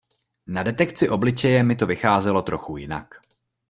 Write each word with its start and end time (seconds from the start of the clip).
Na 0.47 0.63
detekci 0.63 1.09
obličeje 1.09 1.63
mi 1.63 1.75
to 1.75 1.85
vycházelo 1.85 2.41
trochu 2.41 2.77
jinak. 2.77 3.21